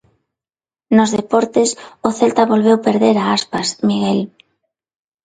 Nos 0.95 1.09
deportes, 1.17 1.69
o 2.07 2.09
Celta 2.17 2.49
volveu 2.53 2.77
perder 2.87 3.15
a 3.19 3.25
Aspas, 3.37 3.67
Miguel. 3.87 4.19